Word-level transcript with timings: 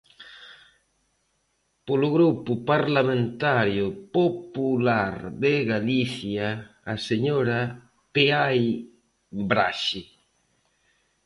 Polo 1.87 2.09
Grupo 2.15 2.51
Parlamentario 2.71 3.85
Popular 4.17 5.13
de 5.43 5.53
Galicia, 5.71 6.47
a 6.93 6.95
señora 7.09 7.59
Peai 8.13 8.61
Braxe. 9.49 10.01